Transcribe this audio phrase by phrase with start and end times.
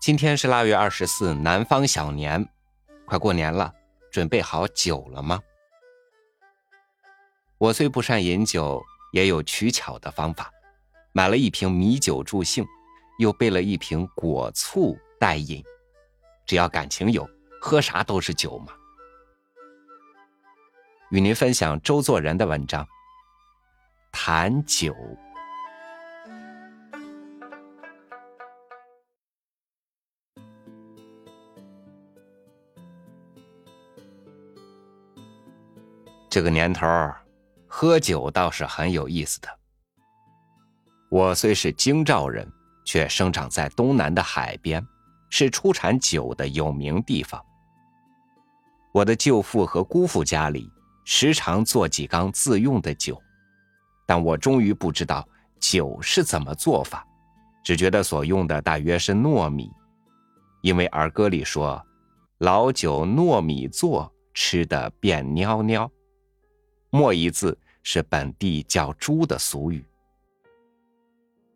[0.00, 2.48] 今天是腊月二十四，南方小年，
[3.04, 3.70] 快过年了，
[4.10, 5.38] 准备好酒了吗？
[7.58, 8.82] 我虽不善饮酒，
[9.12, 10.50] 也有取巧的方法，
[11.12, 12.64] 买了一瓶米酒助兴，
[13.18, 15.62] 又备了一瓶果醋代饮。
[16.46, 17.28] 只要感情有，
[17.60, 18.72] 喝啥都是酒嘛。
[21.10, 22.88] 与您分享周作人的文章，
[24.10, 24.96] 谈酒。
[36.40, 36.86] 这个年头
[37.68, 39.48] 喝酒倒是很有意思的。
[41.10, 42.50] 我虽是京兆人，
[42.82, 44.82] 却生长在东南的海边，
[45.28, 47.38] 是出产酒的有名地方。
[48.90, 50.66] 我的舅父和姑父家里
[51.04, 53.20] 时常做几缸自用的酒，
[54.06, 57.06] 但我终于不知道酒是怎么做法，
[57.62, 59.70] 只觉得所用的大约是糯米，
[60.62, 61.84] 因为儿歌里说
[62.40, 65.86] ：“老酒糯米做，吃的便尿尿。”
[66.90, 69.84] 墨一字是本地叫猪的俗语。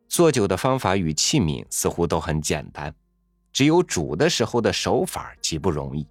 [0.09, 2.95] 做酒的方法与器皿似乎都很简单，
[3.53, 6.07] 只有煮的时候的手法极不容易，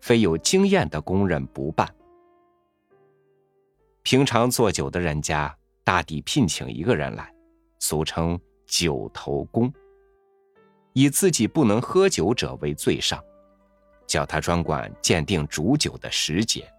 [0.00, 1.92] 非有经验的工人不办。
[4.02, 7.34] 平常做酒的人家大抵聘请一个人来，
[7.80, 9.72] 俗称酒头工，
[10.92, 13.22] 以自己不能喝酒者为最上，
[14.06, 16.72] 叫他专管鉴定煮酒的时节。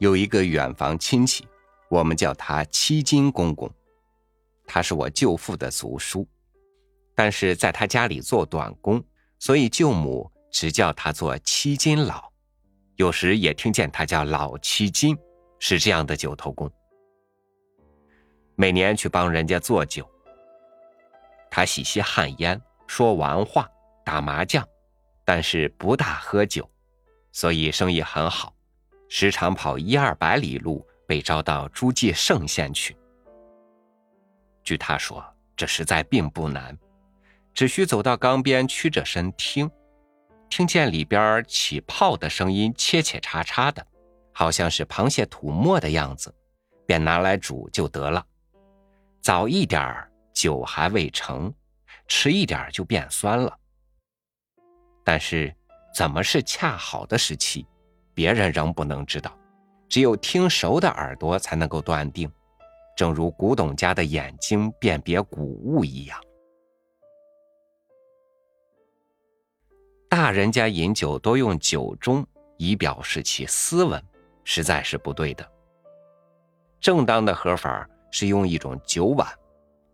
[0.00, 1.46] 有一个远房亲戚，
[1.90, 3.70] 我们叫他七金公公，
[4.66, 6.26] 他是我舅父的族叔，
[7.14, 9.04] 但是在他家里做短工，
[9.38, 12.32] 所以舅母只叫他做七金老，
[12.96, 15.14] 有时也听见他叫老七金，
[15.58, 16.70] 是这样的九头公。
[18.54, 20.08] 每年去帮人家做酒，
[21.50, 23.68] 他喜吸旱烟，说完话，
[24.02, 24.66] 打麻将，
[25.26, 26.66] 但是不大喝酒，
[27.32, 28.54] 所以生意很好。
[29.12, 32.96] 时常跑一二百里路，被招到诸暨圣县去。
[34.62, 35.22] 据他说，
[35.56, 36.78] 这实在并不难，
[37.52, 39.68] 只需走到缸边，屈着身听，
[40.48, 43.84] 听见里边起泡的声音，切切叉叉的，
[44.32, 46.32] 好像是螃蟹吐沫的样子，
[46.86, 48.24] 便拿来煮就得了。
[49.20, 51.52] 早一点酒还未成，
[52.06, 53.58] 迟一点就变酸了。
[55.02, 55.52] 但是，
[55.92, 57.66] 怎么是恰好的时期？
[58.14, 59.36] 别人仍不能知道，
[59.88, 62.30] 只有听熟的耳朵才能够断定，
[62.96, 66.20] 正如古董家的眼睛辨别古物一样。
[70.08, 72.24] 大人家饮酒多用酒盅，
[72.56, 74.02] 以表示其斯文，
[74.44, 75.48] 实在是不对的。
[76.80, 79.28] 正当的喝法是用一种酒碗，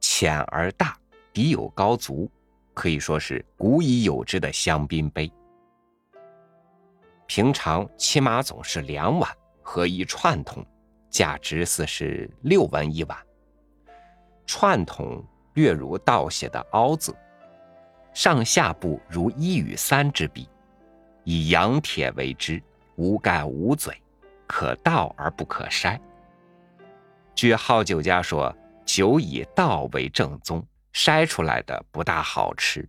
[0.00, 0.96] 浅而大，
[1.32, 2.30] 底有高足，
[2.72, 5.30] 可以说是古已有之的香槟杯。
[7.26, 9.30] 平常起码总是两碗
[9.62, 10.64] 和一串桶，
[11.10, 13.18] 价值似是六文一碗。
[14.46, 17.14] 串桶略如倒写的凹字，
[18.14, 20.48] 上下部如一与三之比，
[21.24, 22.62] 以羊铁为之，
[22.94, 24.00] 无盖无嘴，
[24.46, 26.00] 可倒而不可筛。
[27.34, 30.64] 据好酒家说，酒以倒为正宗，
[30.94, 32.88] 筛出来的不大好吃。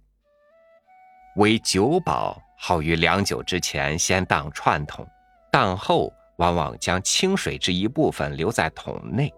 [1.38, 2.42] 为酒保。
[2.60, 5.08] 好于良酒之前先当串筒，
[5.52, 9.32] 当后往往将清水之一部分留在桶内，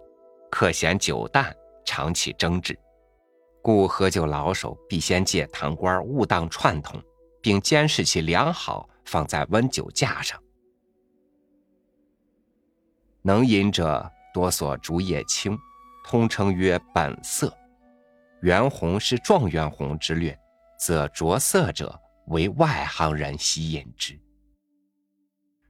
[0.50, 1.54] 可嫌酒淡，
[1.84, 2.76] 常起争执。
[3.62, 7.00] 故喝酒老手必先借堂官误当串桶，
[7.42, 10.42] 并监视其良好，放在温酒架上。
[13.20, 15.56] 能饮者多所竹叶青，
[16.06, 17.54] 通称曰本色。
[18.40, 20.36] 圆红是状元红之略，
[20.78, 22.00] 则着色者。
[22.26, 24.18] 为外行人吸引之，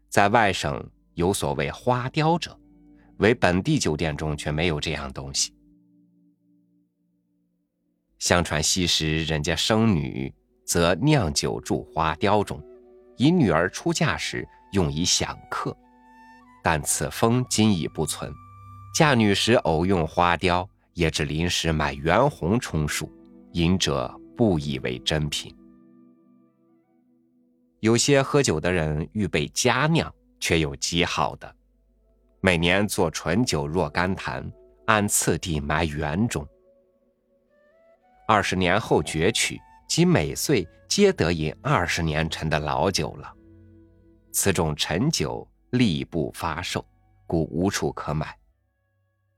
[0.09, 2.59] 在外省有所谓花雕者，
[3.19, 5.55] 为本地酒店中却没有这样东西。
[8.19, 10.33] 相传昔时人家生女，
[10.67, 12.63] 则酿酒注花雕中，
[13.17, 15.75] 以女儿出嫁时用以享客。
[16.63, 18.31] 但此风今已不存，
[18.95, 23.11] 嫁女时偶用花雕，也只临时买圆红充数，
[23.53, 25.57] 饮者不以为珍品。
[27.81, 31.57] 有些喝酒的人预备佳酿，却有极好的。
[32.43, 34.51] 每年做醇酒若干坛，
[34.87, 36.47] 按次第埋园中。
[38.29, 43.35] 二十年后攫取，即每岁皆得饮二十年陈的老酒了。
[44.31, 46.85] 此种陈酒力不发售，
[47.27, 48.37] 故无处可买。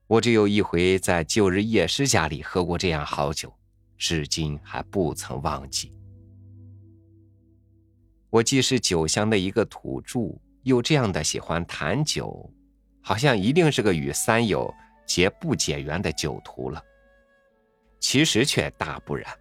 [0.05, 3.51] 我只有一回在旧日夜师家里喝过这样好酒，
[3.97, 5.93] 至今还不曾忘记。
[8.33, 12.51] 我既是酒乡的一个土著，又这样的喜欢谈酒，
[12.99, 14.73] 好像一定是个与三友
[15.05, 16.83] 结不解缘的酒徒了。
[17.99, 19.31] 其实却大不然。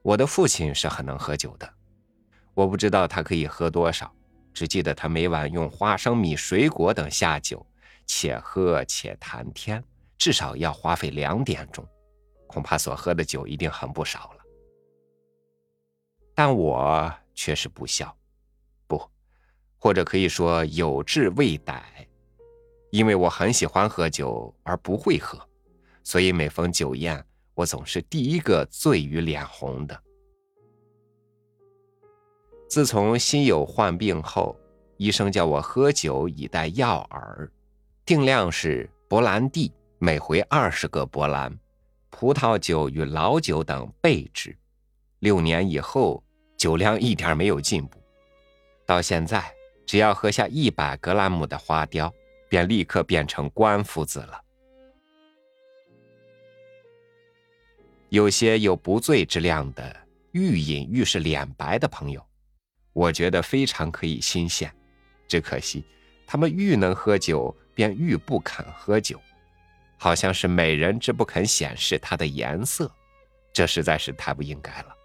[0.00, 1.70] 我的父亲是很能喝酒的，
[2.54, 4.10] 我不知道他可以喝多少，
[4.54, 7.66] 只记得他每晚用花生米、水果等下酒，
[8.06, 9.84] 且喝且谈天，
[10.16, 11.86] 至少要花费两点钟，
[12.46, 14.37] 恐怕所喝的酒一定很不少了。
[16.38, 18.16] 但我却是不孝，
[18.86, 19.10] 不，
[19.76, 21.82] 或者可以说有志未逮，
[22.92, 25.36] 因为我很喜欢喝酒而不会喝，
[26.04, 30.00] 所以每逢酒宴，我总是第一个醉于脸红的。
[32.68, 34.56] 自从心有患病后，
[34.96, 37.50] 医生叫我喝酒以待药饵，
[38.06, 41.58] 定量是勃兰地每回二十个勃兰，
[42.10, 44.56] 葡萄酒与老酒等备之。
[45.18, 46.22] 六年以后。
[46.58, 48.02] 酒量一点没有进步，
[48.84, 49.42] 到现在
[49.86, 52.12] 只要喝下一百格兰姆的花雕，
[52.48, 54.42] 便立刻变成官夫子了。
[58.08, 59.96] 有些有不醉之量的，
[60.32, 62.20] 愈饮愈是脸白的朋友，
[62.92, 64.68] 我觉得非常可以新鲜。
[65.28, 65.84] 只可惜
[66.26, 69.20] 他们愈能喝酒，便愈不肯喝酒，
[69.96, 72.90] 好像是美人之不肯显示它的颜色，
[73.52, 74.97] 这实在是太不应该了。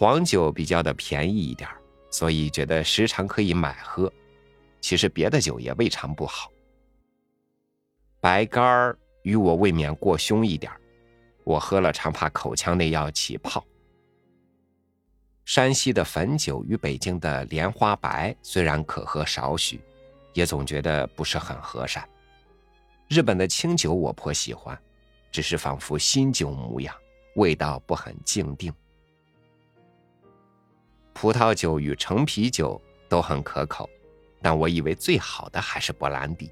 [0.00, 1.68] 黄酒比较的便宜一点
[2.08, 4.08] 所以觉得时常可以买喝。
[4.80, 6.52] 其实别的酒也未尝不好。
[8.20, 10.70] 白干儿与我未免过凶一点
[11.42, 13.64] 我喝了常怕口腔内要起泡。
[15.44, 19.80] 山西的汾酒与北京的莲花白虽然可喝少许，
[20.32, 22.08] 也总觉得不是很和善。
[23.08, 24.80] 日本的清酒我颇喜欢，
[25.32, 26.94] 只是仿佛新酒模样，
[27.34, 28.72] 味道不很静定。
[31.20, 33.90] 葡萄酒与橙啤酒都很可口，
[34.40, 36.48] 但我以为最好的还是勃兰迪。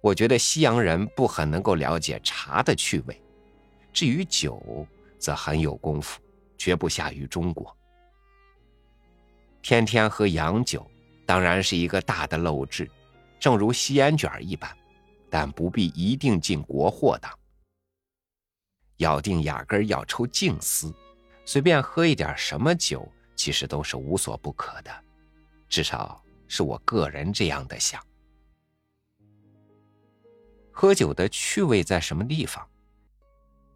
[0.00, 3.20] 我觉得西洋人不很能够了解茶的趣味，
[3.92, 4.86] 至于酒
[5.18, 6.20] 则很有功夫，
[6.56, 7.76] 绝不下于中国。
[9.62, 10.88] 天天喝洋酒
[11.26, 12.88] 当然是一个大的陋制，
[13.40, 14.70] 正如吸烟卷一般，
[15.28, 17.36] 但不必一定进国货党。
[18.98, 20.94] 咬定压根要抽净丝。
[21.46, 24.90] 随便喝一点什么酒，其实都是无所不可的，
[25.68, 28.04] 至少是我个人这样的想。
[30.72, 32.66] 喝酒的趣味在什么地方？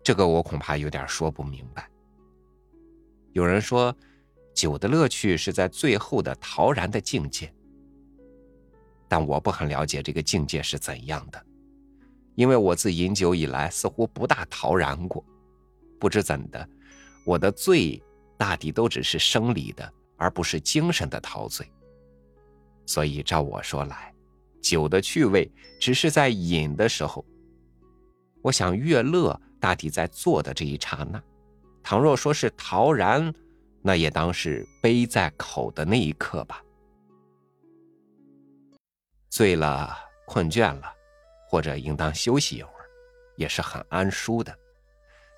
[0.03, 1.89] 这个我恐怕有点说不明白。
[3.33, 3.97] 有人说，
[4.53, 7.55] 酒的乐趣是在最后的陶然的境界，
[9.07, 11.41] 但我不很了解这个境界是怎样的，
[12.35, 15.25] 因为我自饮酒以来似乎不大陶然过，
[16.01, 16.69] 不知怎的。
[17.25, 18.03] 我的醉，
[18.37, 21.71] 大抵都只是生理的，而不是精神的陶醉。
[22.87, 24.13] 所以照我说来，
[24.61, 25.51] 酒的趣味
[25.81, 27.25] 只是在饮的时候。
[28.43, 31.23] 我想乐乐大抵在做的这一刹那。
[31.83, 33.33] 倘若说是陶然，
[33.83, 36.63] 那也当是杯在口的那一刻吧。
[39.29, 39.97] 醉了，
[40.27, 40.93] 困倦了，
[41.49, 42.85] 或者应当休息一会儿，
[43.37, 44.57] 也是很安舒的，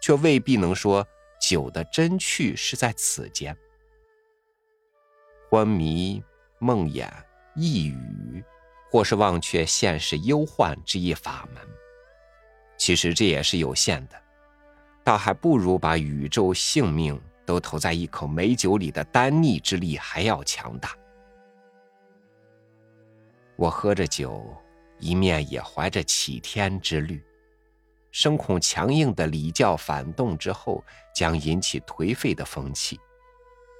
[0.00, 1.06] 却未必能说。
[1.52, 3.54] 酒的真趣是在此间，
[5.50, 6.24] 昏迷、
[6.58, 7.06] 梦魇、
[7.56, 8.42] 呓语，
[8.90, 11.62] 或是忘却现实忧患之一法门。
[12.78, 14.18] 其实这也是有限的，
[15.04, 20.96] 倒还不如把宇宙性命都投在一口美酒里的丹逆之力还要强大。
[23.56, 24.56] 我喝着酒，
[24.98, 27.22] 一面也怀着启天之虑。
[28.12, 33.00] 生恐强硬的礼教反动之后，将引起颓废的风气。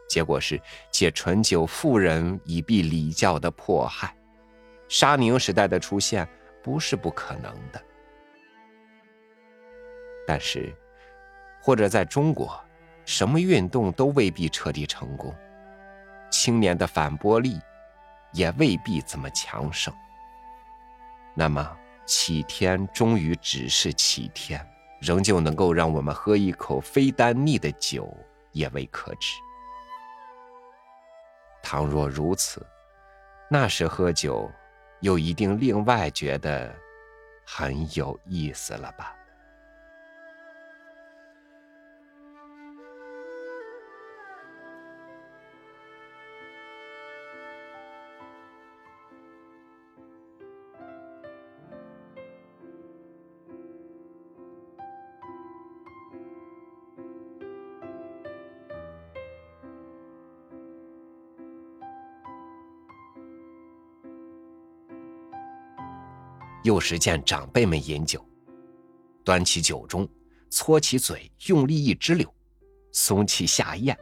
[0.09, 0.61] 结果是
[0.91, 4.17] 借醇酒妇人以避礼教的迫害。
[4.89, 6.27] 沙宁时代的出现
[6.63, 7.83] 不是不可能的。
[10.27, 10.75] 但是，
[11.61, 12.59] 或者在中国，
[13.05, 15.35] 什么运动都未必彻底成功，
[16.31, 17.61] 青年的反驳力
[18.33, 19.93] 也未必怎么强盛。
[21.35, 21.79] 那么。
[22.05, 24.67] 启天终于只是启天，
[25.01, 28.15] 仍旧能够让我们喝一口非丹腻的酒，
[28.53, 29.37] 也未可知。
[31.63, 32.67] 倘若如此，
[33.49, 34.51] 那时喝酒，
[35.01, 36.75] 又一定另外觉得
[37.47, 39.15] 很有意思了吧？
[66.63, 68.25] 又是见长辈们饮酒，
[69.25, 70.09] 端起酒盅，
[70.49, 72.33] 搓起嘴，用力一直溜，
[72.93, 73.97] 松气下咽，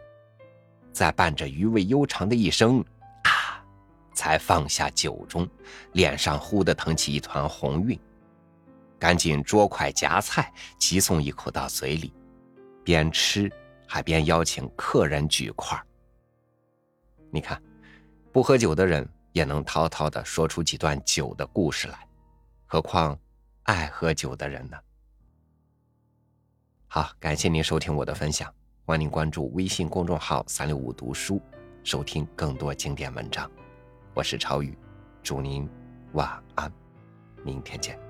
[0.93, 2.85] 再伴着余味悠长的一声
[3.25, 3.65] “啊”，
[4.13, 5.49] 才放下酒盅，
[5.93, 7.99] 脸上忽地腾起一团红晕，
[8.99, 12.13] 赶紧捉筷夹菜，急送一口到嘴里，
[12.85, 13.51] 边吃
[13.87, 15.81] 还边邀请客人举筷。
[17.31, 17.63] 你看，
[18.33, 22.07] 不喝酒的人也能滔滔地说出几段酒的故事来。
[22.73, 23.19] 何况，
[23.65, 24.79] 爱喝酒的人呢？
[26.87, 28.49] 好，感谢您收听我的分享，
[28.87, 31.43] 欢迎您关注微信公众号“三六五读书”，
[31.83, 33.51] 收听更多经典文章。
[34.15, 34.79] 我是超宇，
[35.21, 35.69] 祝您
[36.13, 36.73] 晚安，
[37.43, 38.10] 明天见。